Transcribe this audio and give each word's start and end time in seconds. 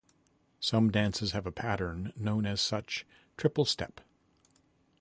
Some 0.59 0.89
dances 0.89 1.33
have 1.33 1.45
a 1.45 1.51
pattern 1.51 2.11
known 2.17 2.47
as 2.47 2.59
such: 2.59 3.05
"triple 3.37 3.65
step". 3.65 4.01